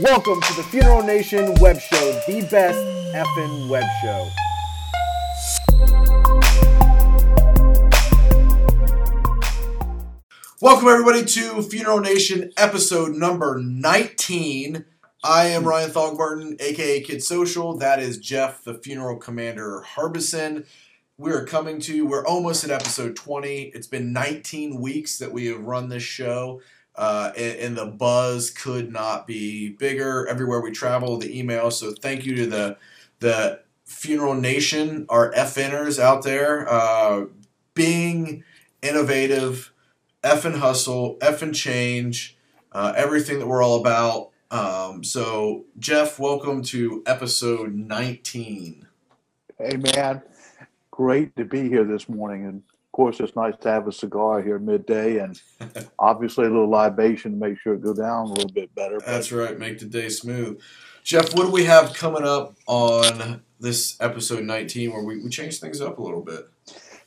[0.00, 2.78] Welcome to the Funeral Nation Web Show, the best
[3.16, 4.30] effing web show.
[10.60, 14.84] Welcome, everybody, to Funeral Nation episode number 19.
[15.24, 17.76] I am Ryan Thogmartin, aka Kid Social.
[17.76, 20.64] That is Jeff, the funeral commander Harbison.
[21.16, 23.72] We are coming to, we're almost at episode 20.
[23.74, 26.60] It's been 19 weeks that we have run this show,
[26.98, 30.26] uh, and, and the buzz could not be bigger.
[30.26, 31.70] Everywhere we travel, the email.
[31.70, 32.76] So thank you to the,
[33.20, 37.26] the Funeral Nation, our FNers out there, uh,
[37.74, 38.42] being
[38.82, 39.72] innovative,
[40.24, 42.36] F and hustle, F and change,
[42.72, 44.30] uh, everything that we're all about.
[44.50, 48.88] Um, so, Jeff, welcome to episode 19.
[49.56, 50.22] Hey, man.
[50.90, 52.44] Great to be here this morning.
[52.44, 52.62] And
[52.98, 55.40] course, it's nice to have a cigar here midday and
[56.00, 58.98] obviously a little libation to make sure it go down a little bit better.
[59.06, 59.56] That's right.
[59.56, 60.60] Make the day smooth.
[61.04, 65.60] Jeff, what do we have coming up on this episode 19 where we, we change
[65.60, 66.48] things up a little bit?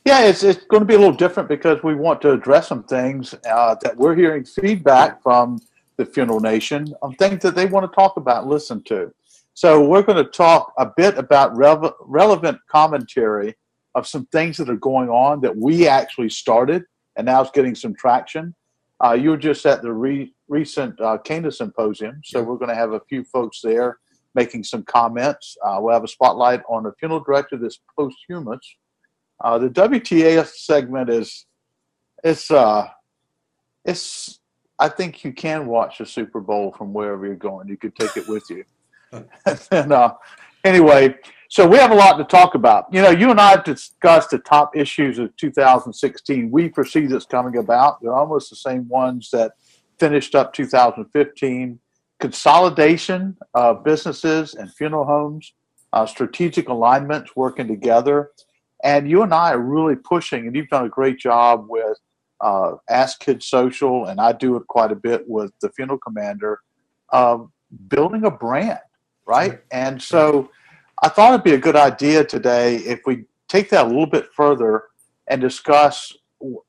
[0.06, 2.84] Yeah, it's, it's going to be a little different because we want to address some
[2.84, 5.60] things uh, that we're hearing feedback from
[5.98, 9.12] the Funeral Nation on things that they want to talk about listen to.
[9.52, 13.56] So we're going to talk a bit about rev- relevant commentary
[13.94, 16.84] of some things that are going on that we actually started
[17.16, 18.54] and now it's getting some traction.
[19.04, 22.74] Uh, you were just at the re- recent uh, CANA Symposium, so we're going to
[22.74, 23.98] have a few folks there
[24.34, 25.56] making some comments.
[25.64, 28.76] Uh, we'll have a spotlight on a funeral director that's posthumous.
[29.42, 31.46] Uh, the WTA segment is
[32.22, 32.86] it's uh
[33.84, 34.38] it's
[34.78, 37.68] I think you can watch the Super Bowl from wherever you're going.
[37.68, 38.64] You could take it with you.
[39.70, 40.14] and uh,
[40.64, 41.16] anyway,
[41.52, 42.86] so we have a lot to talk about.
[42.90, 46.50] You know, you and I have discussed the top issues of 2016.
[46.50, 48.00] We foresee this coming about.
[48.00, 49.52] They're almost the same ones that
[50.00, 51.78] finished up 2015.
[52.20, 55.52] Consolidation of businesses and funeral homes,
[55.92, 58.30] uh, strategic alignments working together.
[58.82, 61.98] And you and I are really pushing, and you've done a great job with
[62.40, 66.60] uh, Ask Kids Social, and I do it quite a bit with the funeral commander,
[67.10, 67.50] of
[67.88, 68.80] building a brand,
[69.26, 69.60] right?
[69.70, 70.48] And so
[71.04, 74.28] I thought it'd be a good idea today if we take that a little bit
[74.36, 74.84] further
[75.28, 76.16] and discuss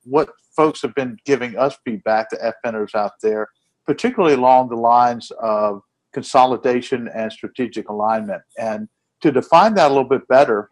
[0.03, 3.47] what folks have been giving us feedback, the FNers out there,
[3.85, 5.83] particularly along the lines of
[6.13, 8.41] consolidation and strategic alignment.
[8.57, 8.89] And
[9.21, 10.71] to define that a little bit better,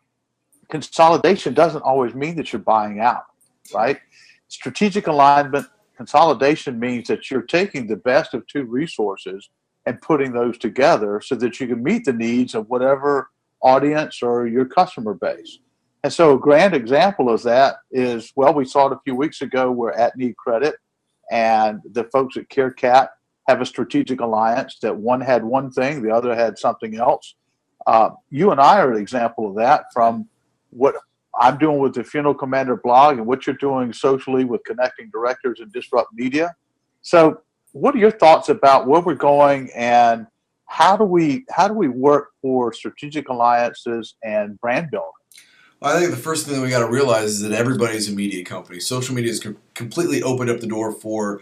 [0.72, 3.26] consolidation doesn't always mean that you're buying out,
[3.76, 4.00] right?
[4.48, 9.50] Strategic alignment, consolidation means that you're taking the best of two resources
[9.86, 13.30] and putting those together so that you can meet the needs of whatever
[13.62, 15.60] audience or your customer base.
[16.04, 19.42] And so, a grand example of that is well, we saw it a few weeks
[19.42, 20.76] ago where At Need Credit
[21.32, 23.10] and the folks at CareCat
[23.48, 27.36] have a strategic alliance that one had one thing, the other had something else.
[27.88, 30.28] Uh, you and I are an example of that from
[30.70, 30.96] what
[31.40, 35.60] I'm doing with the Funeral Commander blog and what you're doing socially with connecting directors
[35.60, 36.56] and disrupt media.
[37.02, 37.42] So,
[37.74, 40.28] what are your thoughts about where we're going and
[40.72, 45.12] how do we how do we work for strategic alliances and brand building?
[45.82, 48.46] I think the first thing that we got to realize is that everybody's a media
[48.46, 48.80] company.
[48.80, 51.42] Social media has com- completely opened up the door for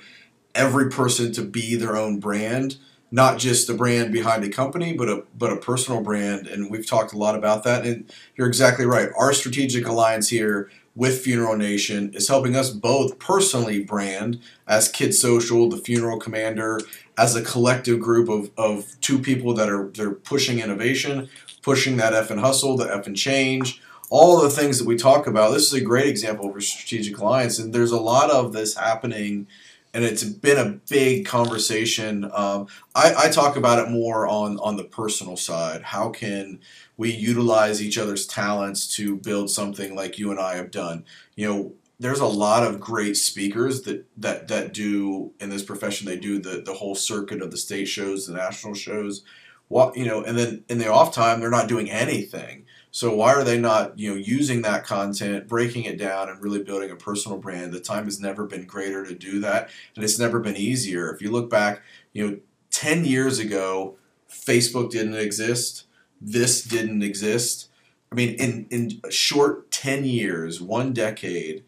[0.56, 2.78] every person to be their own brand,
[3.12, 6.48] not just the brand behind a company, but a but a personal brand.
[6.48, 7.86] And we've talked a lot about that.
[7.86, 9.10] And you're exactly right.
[9.16, 15.14] Our strategic alliance here with Funeral Nation is helping us both personally brand as Kid
[15.14, 16.82] Social, the Funeral Commander,
[17.20, 21.30] as a collective group of, of two people that are they're pushing innovation,
[21.62, 25.28] pushing that F and hustle, the F and change all the things that we talk
[25.28, 25.52] about.
[25.52, 28.76] This is a great example of a strategic alliance, and there's a lot of this
[28.76, 29.48] happening,
[29.94, 32.30] and it's been a big conversation.
[32.34, 35.84] Um, I, I talk about it more on on the personal side.
[35.84, 36.60] How can
[36.98, 41.06] we utilize each other's talents to build something like you and I have done?
[41.36, 46.08] You know, there's a lot of great speakers that that that do in this profession.
[46.08, 49.24] They do the the whole circuit of the state shows, the national shows.
[49.68, 53.34] What you know, and then in the off time, they're not doing anything so why
[53.34, 56.96] are they not, you know, using that content, breaking it down, and really building a
[56.96, 57.72] personal brand?
[57.72, 61.14] The time has never been greater to do that, and it's never been easier.
[61.14, 61.84] If you look back,
[62.14, 62.38] you know,
[62.72, 63.96] ten years ago,
[64.30, 65.86] Facebook didn't exist.
[66.20, 67.70] This didn't exist.
[68.12, 71.64] I mean, in in a short ten years, one decade,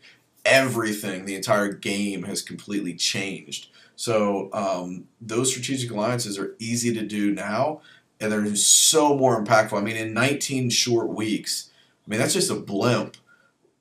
[0.45, 3.69] everything, the entire game has completely changed.
[3.95, 7.81] So um, those strategic alliances are easy to do now
[8.21, 9.77] and they're so more impactful.
[9.77, 11.71] I mean, in 19 short weeks,
[12.05, 13.17] I mean, that's just a blimp.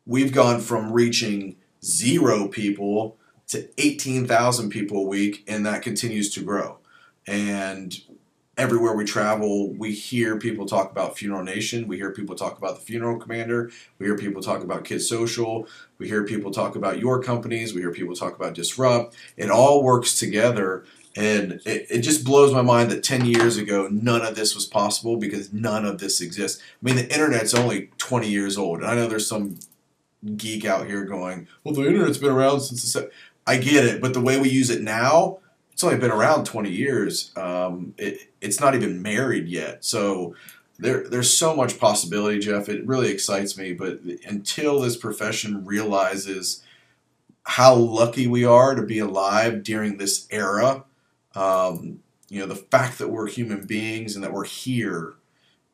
[0.06, 3.18] We've gone from reaching zero people
[3.48, 6.78] to 18,000 people a week, and that continues to grow.
[7.26, 8.00] And
[8.60, 11.88] everywhere we travel, we hear people talk about Funeral Nation.
[11.88, 13.70] We hear people talk about the Funeral Commander.
[13.98, 15.66] We hear people talk about Kids Social.
[15.96, 17.72] We hear people talk about your companies.
[17.72, 19.16] We hear people talk about Disrupt.
[19.38, 20.84] It all works together.
[21.16, 24.66] And it, it just blows my mind that 10 years ago, none of this was
[24.66, 26.62] possible because none of this exists.
[26.62, 28.80] I mean, the internet's only 20 years old.
[28.80, 29.58] And I know there's some
[30.36, 32.88] geek out here going, well, the internet's been around since the.
[32.88, 33.10] Se-.
[33.46, 35.38] I get it, but the way we use it now,
[35.80, 37.32] it's only been around 20 years.
[37.38, 39.82] Um, it, it's not even married yet.
[39.82, 40.34] So
[40.78, 42.68] there, there's so much possibility, Jeff.
[42.68, 43.72] It really excites me.
[43.72, 46.62] But until this profession realizes
[47.44, 50.84] how lucky we are to be alive during this era,
[51.34, 55.14] um, you know, the fact that we're human beings and that we're here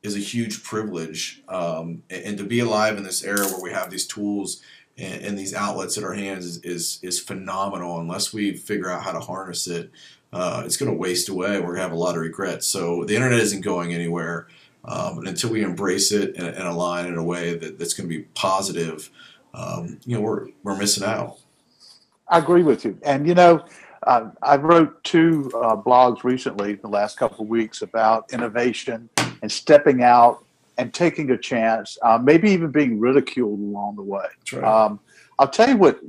[0.04, 1.42] is a huge privilege.
[1.48, 4.62] Um, and, and, to be alive in this era where we have these tools
[4.98, 8.00] and, and these outlets at our hands is, is, is, phenomenal.
[8.00, 9.90] Unless we figure out how to harness it,
[10.32, 11.58] uh, it's going to waste away.
[11.58, 12.66] We're going to have a lot of regrets.
[12.66, 14.48] So the internet isn't going anywhere.
[14.84, 18.16] Um, until we embrace it and, and, align in a way that, that's going to
[18.16, 19.10] be positive,
[19.52, 21.38] um, you know, we're, we're missing out.
[22.28, 22.96] I agree with you.
[23.02, 23.64] And, you know,
[24.06, 29.08] uh, I wrote two uh, blogs recently, the last couple of weeks, about innovation
[29.42, 30.44] and stepping out
[30.78, 34.26] and taking a chance, uh, maybe even being ridiculed along the way.
[34.52, 34.64] Right.
[34.64, 35.00] Um,
[35.38, 36.00] I'll tell you what,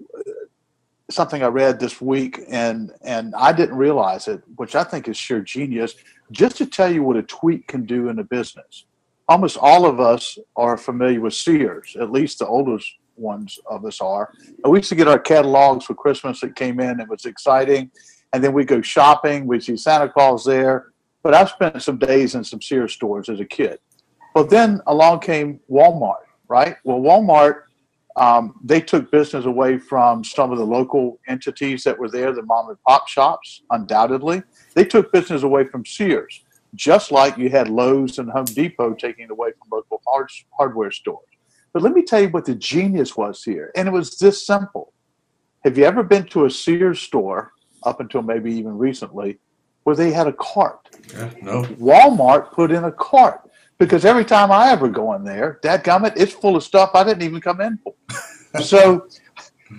[1.10, 5.18] something I read this week, and and I didn't realize it, which I think is
[5.18, 5.96] sheer genius.
[6.32, 8.86] Just to tell you what a tweet can do in a business.
[9.30, 14.00] Almost all of us are familiar with Sears, at least the oldest ones of us
[14.00, 14.34] are.
[14.64, 17.00] We used to get our catalogs for Christmas that came in.
[17.00, 17.92] It was exciting.
[18.34, 19.46] And then we go shopping.
[19.46, 20.92] We see Santa Claus there.
[21.24, 23.80] But I've spent some days in some Sears stores as a kid.
[24.38, 26.76] Well, then along came Walmart, right?
[26.84, 27.64] Well, Walmart,
[28.18, 32.44] um, they took business away from some of the local entities that were there, the
[32.44, 34.44] mom and pop shops, undoubtedly.
[34.76, 36.46] They took business away from Sears,
[36.76, 40.92] just like you had Lowe's and Home Depot taking it away from local hard, hardware
[40.92, 41.26] stores.
[41.74, 43.72] But let me tell you what the genius was here.
[43.76, 44.94] And it was this simple.
[45.64, 49.40] Have you ever been to a Sears store, up until maybe even recently,
[49.82, 50.96] where they had a cart?
[51.12, 51.64] Yeah, no.
[51.64, 53.42] Walmart put in a cart
[53.78, 57.04] because every time I ever go in there, that gummit, it's full of stuff I
[57.04, 57.94] didn't even come in for.
[58.62, 59.08] so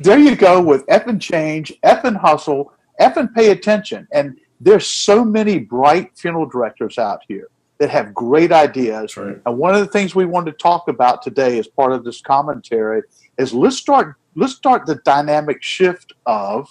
[0.00, 4.06] there you go with effing change, effing hustle, effing pay attention.
[4.12, 7.48] And there's so many bright funeral directors out here
[7.78, 9.16] that have great ideas.
[9.16, 9.38] Right.
[9.46, 12.20] And one of the things we want to talk about today as part of this
[12.20, 13.02] commentary
[13.38, 16.68] is let's start let's start the dynamic shift of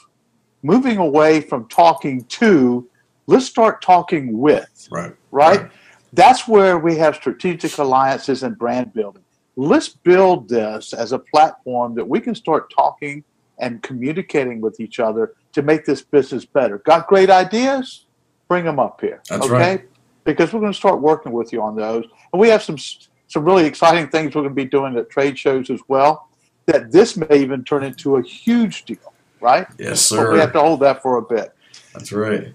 [0.64, 2.90] moving away from talking to
[3.28, 4.88] let's start talking with.
[4.92, 5.14] Right.
[5.32, 5.62] Right?
[5.62, 5.72] right.
[6.14, 9.24] That's where we have strategic alliances and brand building.
[9.56, 13.24] Let's build this as a platform that we can start talking
[13.60, 16.78] and communicating with each other to make this business better.
[16.80, 18.06] Got great ideas?
[18.48, 19.22] Bring them up here.
[19.30, 19.54] That's okay?
[19.54, 19.86] right
[20.28, 22.06] because we're going to start working with you on those.
[22.32, 22.78] And we have some
[23.30, 26.30] some really exciting things we're going to be doing at trade shows as well.
[26.68, 29.66] That this may even turn into a huge deal, right?
[29.80, 30.26] Yes, sir.
[30.26, 31.56] But we have to hold that for a bit.
[31.94, 32.54] That's right.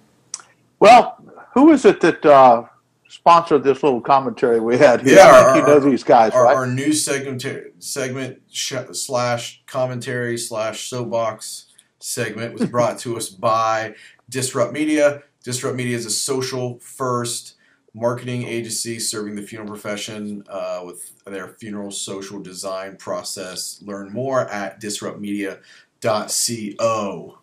[0.78, 1.16] Well,
[1.54, 2.64] who is it that uh,
[3.12, 5.16] sponsored this little commentary we had here?
[5.16, 6.56] Yeah, our, you know these guys, our, right?
[6.56, 7.44] Our new segment
[7.78, 11.66] segment sh- slash commentary slash soapbox
[11.98, 13.94] segment was brought to us by
[14.30, 15.22] Disrupt Media.
[15.44, 17.56] Disrupt Media is a social first
[17.94, 23.78] marketing agency serving the funeral profession uh, with their funeral social design process.
[23.82, 27.38] Learn more at disruptmedia.co.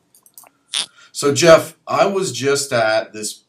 [1.11, 3.43] So, Jeff, I was just at this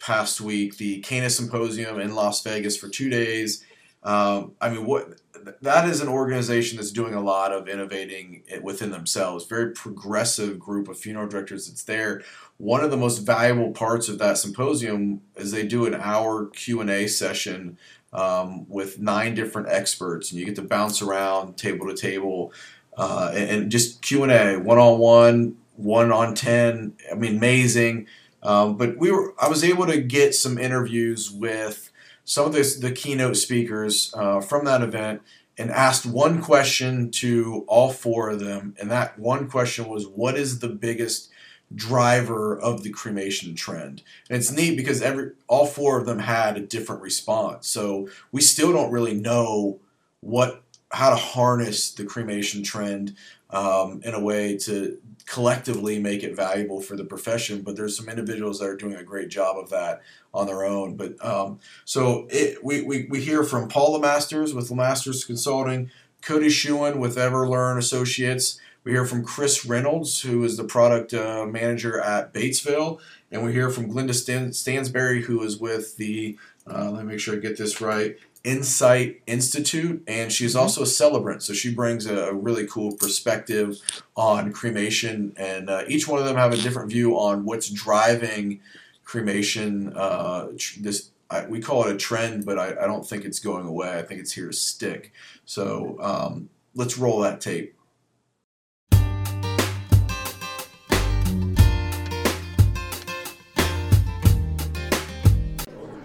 [0.00, 3.64] past week the CANA Symposium in Las Vegas for two days.
[4.02, 5.20] Um, I mean, what
[5.60, 9.46] that is an organization that's doing a lot of innovating within themselves.
[9.46, 12.22] Very progressive group of funeral directors that's there
[12.60, 17.06] one of the most valuable parts of that symposium is they do an hour q&a
[17.06, 17.78] session
[18.12, 22.52] um, with nine different experts and you get to bounce around table to table
[22.98, 28.06] uh, and, and, just q&a one-on-one one on 10 i mean amazing
[28.42, 31.90] um, but we were i was able to get some interviews with
[32.24, 35.22] some of the, the keynote speakers uh, from that event
[35.58, 40.36] and asked one question to all four of them and that one question was what
[40.36, 41.30] is the biggest
[41.74, 44.02] driver of the cremation trend.
[44.28, 47.68] And it's neat because every all four of them had a different response.
[47.68, 49.78] So we still don't really know
[50.20, 53.14] what how to harness the cremation trend
[53.50, 54.98] um, in a way to
[55.30, 57.62] collectively make it valuable for the profession.
[57.62, 60.02] But there's some individuals that are doing a great job of that
[60.34, 60.96] on their own.
[60.96, 66.48] But um, so it, we, we, we hear from Paul Lemasters with Lemasters Consulting, Cody
[66.48, 72.00] Schuin with Everlearn Associates, We hear from Chris Reynolds, who is the product uh, manager
[72.00, 72.98] at Batesville,
[73.30, 76.36] and we hear from Glenda Stan- Stansbury, who is with the.
[76.66, 78.16] Uh, let me make sure I get this right.
[78.42, 81.42] Insight Institute, and she's also a celebrant.
[81.42, 83.78] So she brings a, a really cool perspective
[84.16, 88.60] on cremation, and uh, each one of them have a different view on what's driving
[89.04, 89.92] cremation.
[89.94, 93.38] Uh, tr- this I, we call it a trend, but I, I don't think it's
[93.38, 93.98] going away.
[93.98, 95.12] I think it's here to stick.
[95.44, 97.74] So um, let's roll that tape.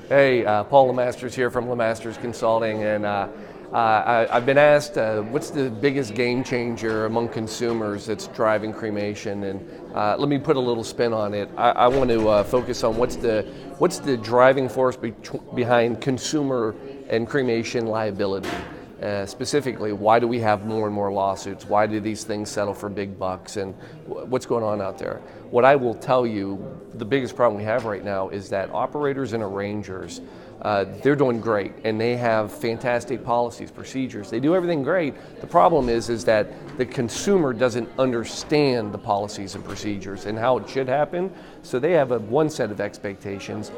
[0.07, 3.27] Hey, uh, Paul Lemasters here from Lemasters Consulting, and uh,
[3.74, 8.71] uh, I, have been asked uh, what's the biggest game changer among consumers that's driving
[8.71, 11.50] cremation, and uh, let me put a little spin on it.
[11.57, 15.15] I, I want to uh, focus on what's the what's the driving force be-
[15.55, 16.75] behind consumer
[17.09, 18.51] and cremation liability.
[19.02, 21.66] Uh, specifically, why do we have more and more lawsuits?
[21.66, 23.58] Why do these things settle for big bucks?
[23.58, 23.74] And
[24.06, 25.22] what's going on out there?
[25.52, 29.34] What I will tell you, the biggest problem we have right now is that operators
[29.34, 30.22] and arrangers,
[30.62, 34.30] uh, they're doing great, and they have fantastic policies, procedures.
[34.30, 35.14] They do everything great.
[35.42, 36.48] The problem is, is that
[36.78, 41.34] the consumer doesn't understand the policies and procedures and how it should happen.
[41.64, 43.72] So they have a one set of expectations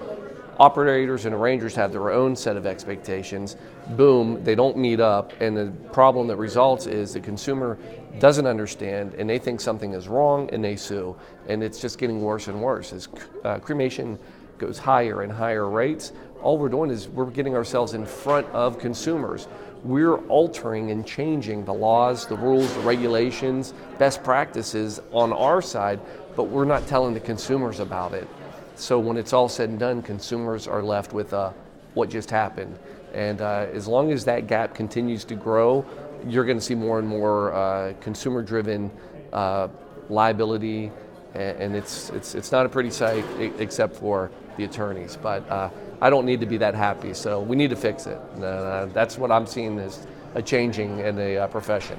[0.59, 3.55] operators and arrangers have their own set of expectations.
[3.89, 7.77] Boom, they don't meet up, and the problem that results is the consumer
[8.19, 11.15] doesn't understand and they think something is wrong and they sue.
[11.47, 13.07] And it's just getting worse and worse as
[13.43, 14.17] uh, cremation
[14.57, 16.13] goes higher and higher rates.
[16.41, 19.47] All we're doing is we're getting ourselves in front of consumers.
[19.83, 25.99] We're altering and changing the laws, the rules, the regulations, best practices on our side,
[26.35, 28.27] but we're not telling the consumers about it.
[28.77, 31.51] So when it's all said and done, consumers are left with uh,
[31.95, 32.77] what just happened.
[33.11, 35.83] And uh, as long as that gap continues to grow,
[36.27, 38.91] you're going to see more and more uh, consumer-driven
[39.33, 39.69] uh,
[40.09, 40.91] liability,
[41.33, 43.25] and it's it's it's not a pretty sight
[43.59, 45.17] except for the attorneys.
[45.17, 45.69] But uh,
[45.99, 48.17] I don't need to be that happy, so we need to fix it.
[48.41, 50.05] Uh, that's what I'm seeing as
[50.35, 51.97] a changing in the profession.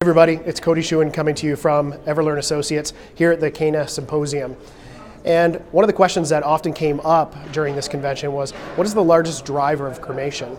[0.00, 4.56] Everybody, it's Cody Schuin coming to you from Everlearn Associates here at the CANA Symposium.
[5.28, 8.94] And one of the questions that often came up during this convention was what is
[8.94, 10.56] the largest driver of cremation?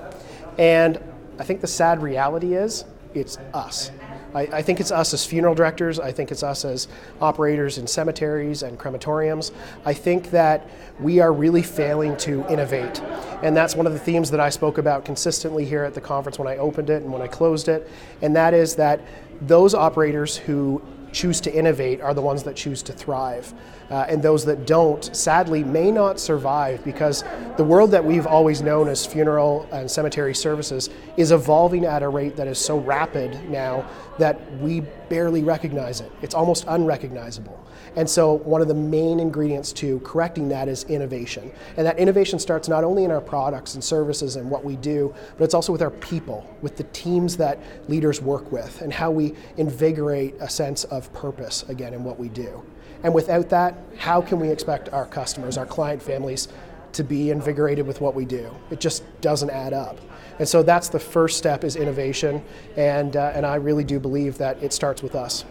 [0.60, 1.04] And
[1.40, 2.86] I think the sad reality is
[3.16, 3.90] it's us.
[4.36, 6.00] I, I, think it's us as funeral directors.
[6.00, 6.88] I think it's us as
[7.20, 9.52] operators in cemeteries and crematoriums.
[9.86, 13.02] I think that we are really failing to innovate.
[13.42, 16.38] And that's one of the themes that I spoke about consistently here at the conference
[16.38, 17.90] when I opened it and when I closed it.
[18.22, 19.02] And that is that
[19.42, 20.80] those operators who
[21.12, 23.52] choose to innovate are the ones that choose to thrive.
[23.90, 27.24] Uh, and those that don't, sadly, may not survive because
[27.58, 32.10] the world that we've always known as funeral and cemetery services is evolving at a
[32.10, 33.88] rate that is so rapid now
[34.20, 36.12] that we barely recognize it.
[36.22, 37.60] It's almost unrecognizable.
[37.96, 41.52] And so, one of the main ingredients to correcting that is innovation.
[41.76, 45.14] And that innovation starts not only in our products and services and what we do,
[45.38, 47.58] but it's also with our people, with the teams that
[47.90, 52.30] leaders work with, and how we invigorate a sense of purpose again in what we
[52.30, 52.64] do.
[53.04, 56.50] And without that, how can we expect our customers, our client families,
[56.94, 58.54] to be invigorated with what we do?
[58.72, 59.98] It just doesn't add up.
[60.40, 62.44] And so that's the first step is innovation,
[62.76, 65.46] and, uh, and I really do believe that it starts with us.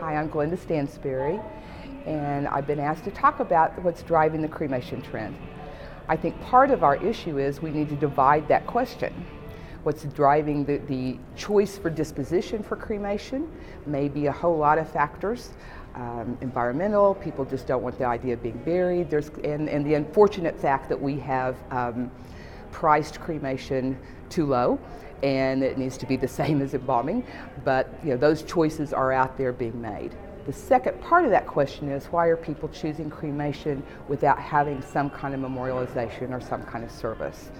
[0.00, 1.40] Hi, I'm Glenda Stansbury,
[2.06, 5.36] and I've been asked to talk about what's driving the cremation trend.
[6.08, 9.24] I think part of our issue is we need to divide that question.
[9.84, 13.50] What's driving the, the choice for disposition for cremation
[13.86, 15.50] may be a whole lot of factors
[15.94, 17.14] um, environmental.
[17.14, 19.10] People just don't want the idea of being buried.
[19.10, 22.10] There's and, and the unfortunate fact that we have um,
[22.72, 23.98] priced cremation
[24.28, 24.78] too low,
[25.22, 27.26] and it needs to be the same as embalming.
[27.64, 30.14] But you know those choices are out there being made.
[30.46, 35.08] The second part of that question is why are people choosing cremation without having some
[35.08, 37.50] kind of memorialization or some kind of service?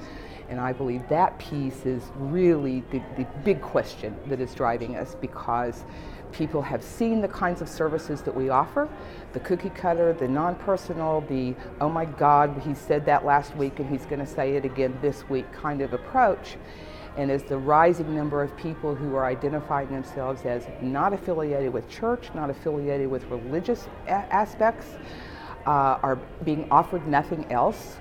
[0.50, 5.14] And I believe that piece is really the, the big question that is driving us
[5.14, 5.84] because
[6.34, 8.88] people have seen the kinds of services that we offer
[9.32, 13.80] the cookie cutter, the non personal, the oh my God, he said that last week
[13.80, 16.56] and he's going to say it again this week kind of approach.
[17.16, 21.88] And as the rising number of people who are identifying themselves as not affiliated with
[21.88, 24.86] church, not affiliated with religious a- aspects,
[25.66, 27.96] uh, are being offered nothing else,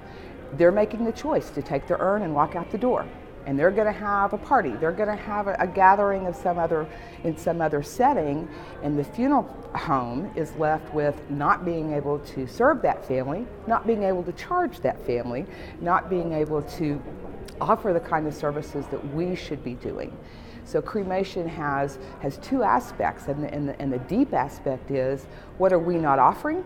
[0.54, 3.06] they're making the choice to take their urn and walk out the door
[3.46, 4.72] and they're going to have a party.
[4.72, 6.88] They're going to have a, a, gathering of some other
[7.24, 8.48] in some other setting,
[8.82, 9.44] and the funeral
[9.76, 14.32] home is left with not being able to serve that family, not being able to
[14.34, 15.46] charge that family,
[15.82, 17.02] not being able to
[17.62, 20.16] offer the kind of services that we should be doing.
[20.66, 25.26] So cremation has, has two aspects, and the, and, the, and the deep aspect is
[25.58, 26.64] what are we not offering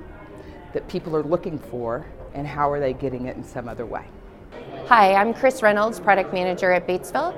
[0.73, 4.05] that people are looking for, and how are they getting it in some other way?
[4.85, 7.33] Hi, I'm Chris Reynolds, product manager at Batesville.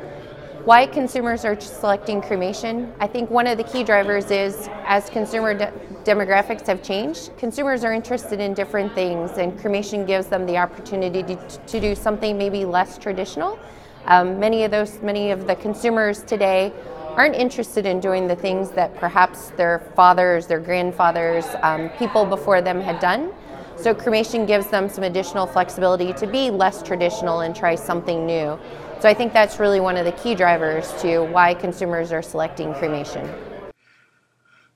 [0.66, 2.94] Why consumers are selecting cremation?
[3.00, 5.72] I think one of the key drivers is as consumer de-
[6.04, 11.24] demographics have changed, consumers are interested in different things, and cremation gives them the opportunity
[11.24, 13.58] to, to do something maybe less traditional.
[14.06, 16.72] Um, many of those, many of the consumers today
[17.16, 22.62] aren't interested in doing the things that perhaps their fathers, their grandfathers, um, people before
[22.62, 23.34] them had done.
[23.80, 28.60] So cremation gives them some additional flexibility to be less traditional and try something new.
[29.00, 32.74] So I think that's really one of the key drivers to why consumers are selecting
[32.74, 33.34] cremation.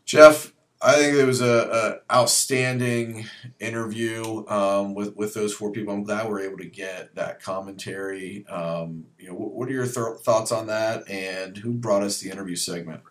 [0.06, 3.26] Jeff, I think it was a, a outstanding
[3.60, 5.94] interview um, with with those four people.
[5.94, 8.46] I'm glad we're able to get that commentary.
[8.48, 12.20] Um, you know, what, what are your th- thoughts on that, and who brought us
[12.20, 13.02] the interview segment?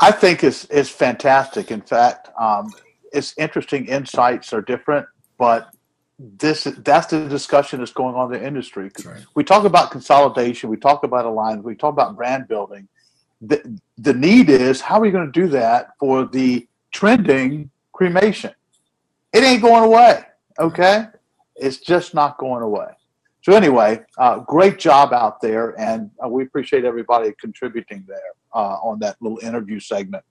[0.00, 1.70] I think it's it's fantastic.
[1.70, 2.72] In fact, um,
[3.12, 3.86] it's interesting.
[3.86, 5.06] Insights are different,
[5.38, 5.70] but
[6.18, 8.90] this that's the discussion that's going on in the industry.
[9.04, 9.24] Right.
[9.34, 12.88] We talk about consolidation, we talk about alignment, we talk about brand building.
[13.40, 18.52] The, the need is how are we going to do that for the trending cremation?
[19.32, 20.24] It ain't going away,
[20.58, 21.06] okay?
[21.56, 22.88] It's just not going away.
[23.42, 28.76] So anyway, uh, great job out there, and uh, we appreciate everybody contributing there uh,
[28.82, 30.22] on that little interview segment.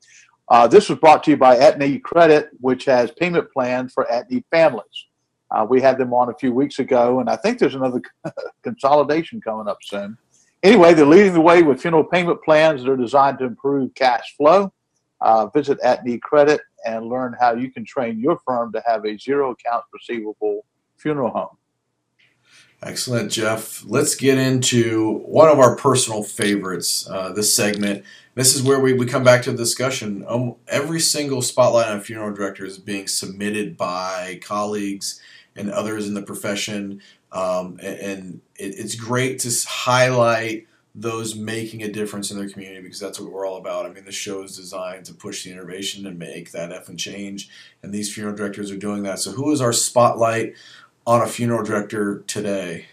[0.50, 4.44] Uh, this was brought to you by At-Need Credit, which has payment plans for at-need
[4.50, 5.06] families.
[5.52, 8.02] Uh, we had them on a few weeks ago, and I think there's another
[8.64, 10.18] consolidation coming up soon.
[10.62, 14.36] Anyway, they're leading the way with funeral payment plans that are designed to improve cash
[14.38, 14.74] flow.
[15.22, 19.06] Uh, visit At Need Credit and learn how you can train your firm to have
[19.06, 20.66] a zero accounts receivable
[20.98, 21.58] funeral home.
[22.82, 23.84] Excellent, Jeff.
[23.86, 28.06] Let's get into one of our personal favorites, uh, this segment.
[28.40, 30.24] This is where we, we come back to the discussion.
[30.26, 35.20] Um, every single spotlight on a funeral director is being submitted by colleagues
[35.58, 37.02] and others in the profession.
[37.34, 42.82] Um, and, and it, it's great to highlight those making a difference in their community
[42.82, 43.86] because that's what we're all about.
[43.86, 47.50] I mean, the show is designed to push the innovation and make that effing change,
[47.84, 49.20] and these funeral directors are doing that.
[49.20, 50.54] So, who is our spotlight
[51.06, 52.86] on a funeral director today?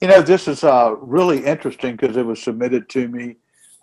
[0.00, 3.36] You know, this is uh, really interesting because it was submitted to me.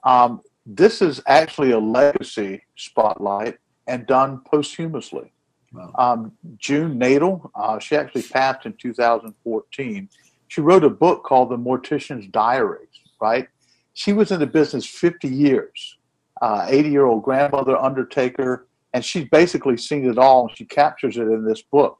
[0.03, 5.31] Um, this is actually a legacy spotlight and done posthumously.
[5.73, 5.91] Wow.
[5.95, 10.09] Um, June Nadel, uh, she actually passed in 2014.
[10.47, 12.87] She wrote a book called The Mortician's Diaries,
[13.19, 13.47] right?
[13.93, 15.97] She was in the business 50 years,
[16.41, 20.47] 80 uh, year old grandmother, undertaker, and she's basically seen it all.
[20.47, 21.99] And she captures it in this book.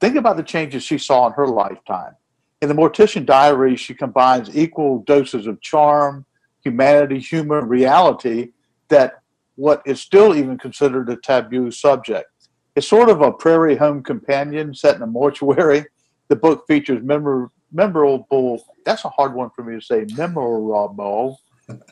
[0.00, 2.14] Think about the changes she saw in her lifetime.
[2.60, 6.26] In the Mortician Diaries, she combines equal doses of charm,
[6.66, 8.50] humanity, humor, reality
[8.88, 9.20] that
[9.54, 12.28] what is still even considered a taboo subject.
[12.74, 15.86] It's sort of a prairie home companion set in a mortuary.
[16.28, 21.38] The book features memor- memorable, that's a hard one for me to say, memorable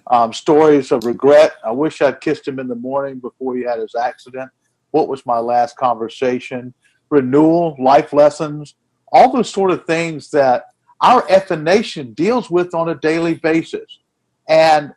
[0.09, 1.53] um, stories of regret.
[1.65, 4.51] I wish I'd kissed him in the morning before he had his accident.
[4.91, 6.75] What was my last conversation?
[7.11, 8.75] Renewal, life lessons,
[9.13, 10.65] all those sort of things that
[11.01, 14.01] our effing deals with on a daily basis.
[14.49, 14.95] And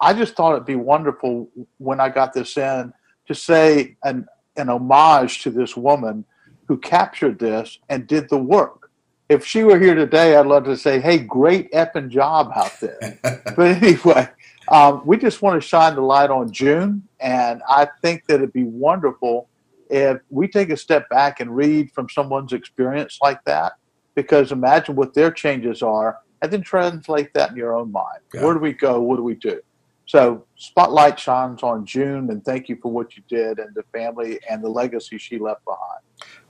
[0.00, 2.92] I just thought it'd be wonderful when I got this in
[3.26, 6.24] to say an, an homage to this woman
[6.66, 8.90] who captured this and did the work.
[9.28, 13.18] If she were here today, I'd love to say, hey, great effing job out there.
[13.56, 14.28] but anyway,
[14.68, 17.02] um, we just want to shine the light on June.
[17.20, 19.48] And I think that it'd be wonderful
[19.90, 23.72] if we take a step back and read from someone's experience like that.
[24.14, 28.20] Because imagine what their changes are and then translate that in your own mind.
[28.32, 28.44] Yeah.
[28.44, 29.00] Where do we go?
[29.00, 29.60] What do we do?
[30.06, 34.40] So, spotlight shines on June, and thank you for what you did and the family
[34.48, 36.00] and the legacy she left behind.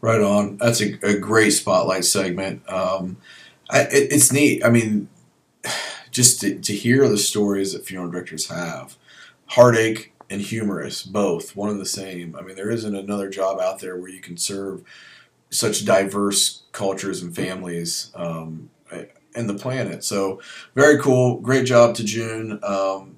[0.01, 0.59] Right on.
[0.59, 2.69] That's a, a great spotlight segment.
[2.71, 3.17] Um,
[3.69, 4.65] I, it, it's neat.
[4.65, 5.09] I mean,
[6.13, 8.97] just to, to hear the stories that funeral directors have,
[9.47, 12.37] heartache and humorous, both one and the same.
[12.37, 14.83] I mean, there isn't another job out there where you can serve
[15.51, 18.13] such diverse cultures and families.
[18.15, 18.71] Um,
[19.35, 20.05] and the planet.
[20.05, 20.41] So
[20.75, 21.41] very cool.
[21.41, 22.61] Great job to June.
[22.63, 23.17] Um,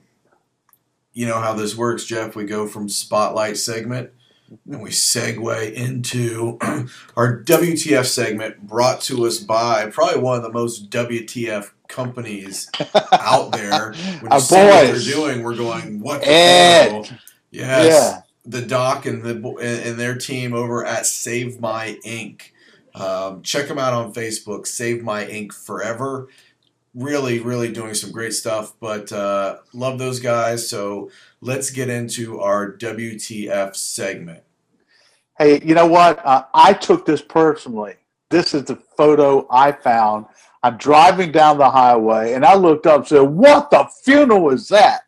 [1.13, 2.37] you know how this works, Jeff.
[2.37, 4.11] We go from spotlight segment
[4.69, 6.59] and we segue into
[7.17, 12.71] our WTF segment brought to us by probably one of the most WTF companies
[13.13, 13.93] out there.
[14.21, 17.07] When you see what they're doing, we're going, what the hell?
[17.51, 17.87] Yes.
[17.87, 18.23] Yeah.
[18.47, 22.55] The doc and the and their team over at Save My Ink.
[22.95, 26.29] Um, check them out on Facebook, Save My Ink Forever.
[26.95, 28.75] really, really doing some great stuff.
[28.81, 30.69] But uh, love those guys.
[30.69, 34.43] So let's get into our WTF segment.
[35.39, 36.25] Hey, you know what?
[36.25, 37.95] Uh, I took this personally.
[38.31, 40.27] This is the photo I found.
[40.63, 44.69] I'm driving down the highway and I looked up and said, What the funeral is
[44.69, 45.03] that?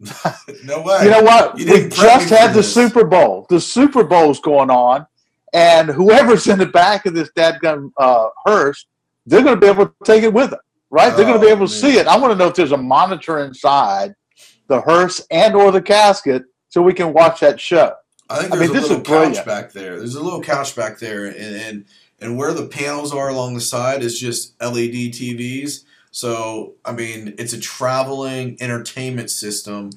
[0.64, 1.04] no way.
[1.04, 1.58] You know what?
[1.58, 2.72] You we just had the this.
[2.72, 3.46] Super Bowl.
[3.48, 5.06] The Super Bowl's going on,
[5.54, 8.86] and whoever's in the back of this dadgum uh, hearse,
[9.26, 11.16] they're going to be able to take it with them, right?
[11.16, 12.06] they're going to be Oh, able to see it.
[12.08, 14.14] I want to know if there's a monitor inside
[14.68, 17.94] the hearse and or the casket so we can watch that show.
[18.30, 19.46] I think I there's mean, a little couch brilliant.
[19.46, 19.98] back there.
[19.98, 21.84] There's a little couch back there, and, and
[22.20, 25.84] and where the panels are along the side is just LED TVs.
[26.10, 29.90] So I mean, it's a traveling entertainment system.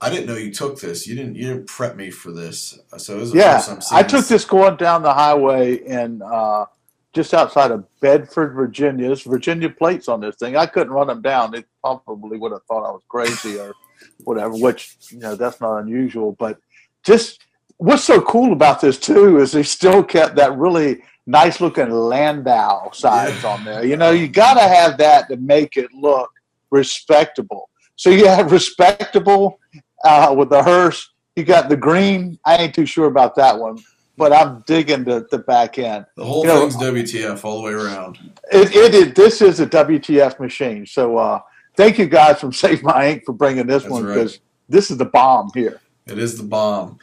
[0.00, 1.06] I didn't know you took this.
[1.06, 1.34] You didn't.
[1.34, 2.78] You didn't prep me for this.
[2.98, 6.66] So it was Yeah, I took this going down the highway in uh,
[7.12, 9.06] just outside of Bedford, Virginia.
[9.08, 10.56] There's Virginia plates on this thing.
[10.56, 11.50] I couldn't run them down.
[11.50, 13.74] They probably would have thought I was crazy or
[14.22, 14.54] whatever.
[14.54, 16.32] Which you know that's not unusual.
[16.38, 16.58] But
[17.04, 17.40] just
[17.78, 22.90] what's so cool about this too is they still kept that really nice looking Landau
[22.92, 23.50] sides Yeah.
[23.50, 23.84] on there.
[23.84, 26.30] You know, you got to have that to make it look
[26.70, 27.68] respectable.
[27.96, 29.58] So you have respectable
[30.04, 31.10] uh, with the hearse.
[31.36, 32.38] You got the green.
[32.44, 33.78] I ain't too sure about that one,
[34.16, 36.06] but I'm digging the, the back end.
[36.16, 38.18] The whole You know, thing's WTF all the way around.
[38.50, 40.84] It, it, it this is a WTF machine.
[40.86, 41.40] So uh,
[41.76, 44.14] thank you guys from Save My Ink for bringing this That's one right.
[44.14, 45.80] because this is the bomb here.
[46.06, 46.98] It is the bomb.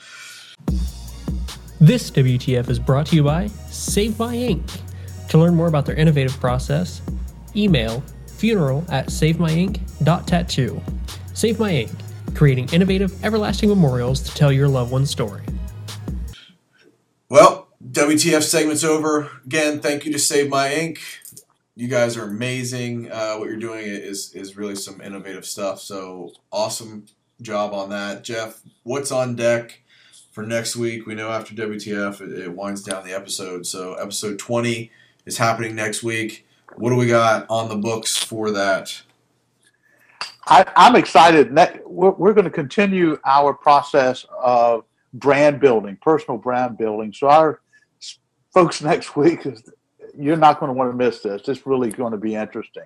[1.79, 4.63] This WTF is brought to you by Save My Ink.
[5.29, 7.01] To learn more about their innovative process,
[7.55, 10.81] email funeral at savemyink.tattoo.
[11.33, 11.91] Save My Ink,
[12.35, 15.41] creating innovative, everlasting memorials to tell your loved one's story.
[17.29, 19.29] Well, WTF segment's over.
[19.45, 20.99] Again, thank you to Save My Ink.
[21.75, 23.11] You guys are amazing.
[23.11, 25.81] Uh, what you're doing is is really some innovative stuff.
[25.81, 27.05] So awesome
[27.41, 28.61] job on that, Jeff.
[28.83, 29.81] What's on deck
[30.31, 31.05] for next week?
[31.05, 33.65] We know after WTF it, it winds down the episode.
[33.65, 34.91] So episode 20
[35.25, 36.47] is happening next week.
[36.75, 39.01] What do we got on the books for that?
[40.47, 41.51] I, I'm excited.
[41.51, 47.13] Ne- We're, we're going to continue our process of brand building, personal brand building.
[47.13, 47.61] So our
[48.53, 49.63] folks next week, is
[50.17, 51.47] you're not going to want to miss this.
[51.47, 52.83] It's really going to be interesting.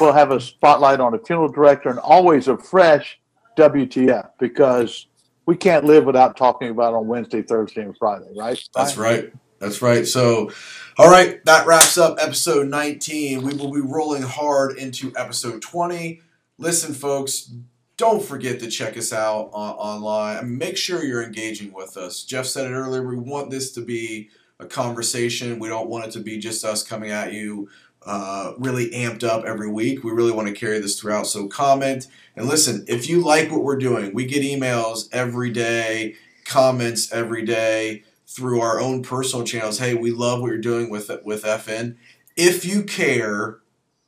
[0.00, 3.20] We'll have a spotlight on a funeral director and always a fresh
[3.56, 5.06] WTF because
[5.46, 8.60] we can't live without talking about on Wednesday, Thursday, and Friday, right?
[8.74, 9.32] That's right.
[9.60, 10.06] That's right.
[10.06, 10.50] So,
[10.98, 13.42] all right, that wraps up episode 19.
[13.42, 16.20] We will be rolling hard into episode 20.
[16.58, 17.52] Listen, folks,
[17.96, 20.36] don't forget to check us out on, online.
[20.36, 22.22] I mean, make sure you're engaging with us.
[22.24, 23.02] Jeff said it earlier.
[23.06, 25.58] We want this to be a conversation.
[25.58, 27.68] We don't want it to be just us coming at you
[28.06, 30.04] uh, really amped up every week.
[30.04, 31.26] We really want to carry this throughout.
[31.26, 32.84] So, comment and listen.
[32.86, 38.60] If you like what we're doing, we get emails every day, comments every day through
[38.60, 39.78] our own personal channels.
[39.78, 41.96] Hey, we love what you're doing with with FN.
[42.36, 43.58] If you care,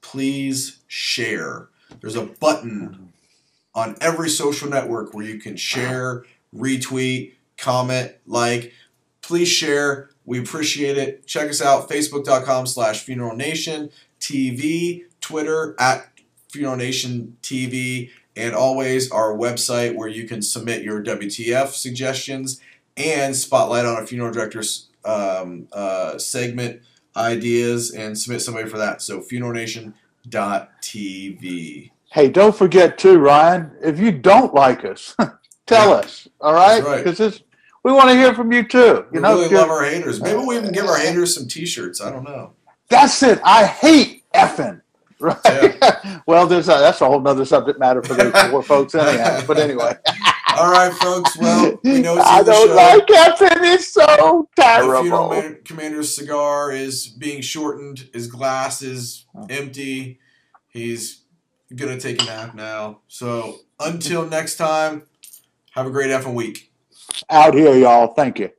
[0.03, 1.69] please share.
[2.01, 3.12] There's a button
[3.75, 8.72] on every social network where you can share, retweet, comment, like.
[9.22, 10.11] Please share.
[10.25, 11.27] We appreciate it.
[11.27, 16.09] Check us out, facebook.com slash funeral nation TV, Twitter at
[16.49, 22.61] funeral nation TV, and always our website where you can submit your WTF suggestions
[22.96, 26.83] and spotlight on a funeral director's um, uh, segment
[27.16, 29.03] ideas and submit somebody for that.
[29.03, 29.20] So
[30.29, 31.91] funeralnation.tv.
[32.12, 33.73] Hey, don't forget too, Ryan.
[33.83, 35.15] If you don't like us,
[35.67, 35.97] tell Yeah.
[35.97, 36.29] us.
[36.41, 37.05] All right, That's right.
[37.05, 37.43] because
[37.83, 38.79] we want to hear from you too.
[38.79, 40.21] You We know, really love our haters.
[40.21, 42.01] Maybe we even give our haters some T-shirts.
[42.01, 42.53] I don't know.
[42.89, 43.41] That's it.
[43.45, 44.81] I hate effing.
[45.19, 45.43] Right.
[46.27, 49.43] well, there's a, that's a whole nother subject matter for those poor folks anyhow.
[49.47, 49.97] But anyway,
[50.59, 51.37] All right, folks.
[51.37, 53.75] Well, we know it's I don't like effing.
[53.75, 55.29] It's so The funeral terrible.
[55.31, 58.09] man- commander's cigar is being shortened.
[58.12, 60.19] His glass is empty.
[60.69, 61.23] He's
[61.75, 63.01] gonna take a nap now.
[63.09, 65.03] So until next time,
[65.73, 66.73] have a great effing week.
[67.31, 68.09] Out here, y'all.
[68.14, 68.51] Thank you.